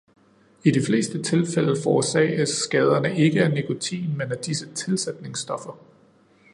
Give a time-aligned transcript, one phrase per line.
[0.63, 5.77] I de fleste tilfælde forårsages skaderne ikke af nikotin, men af disse tilsætningsstoffer.